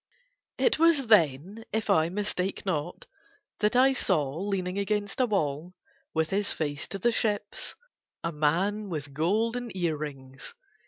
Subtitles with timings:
[0.57, 3.05] It was then, if I mistake not,
[3.59, 5.75] that I saw leaning against a wall,
[6.11, 7.75] with his face to the ships,
[8.23, 10.55] a man with golden ear rings.